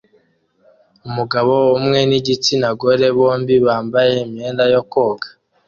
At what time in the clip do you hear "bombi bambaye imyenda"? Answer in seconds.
3.17-4.63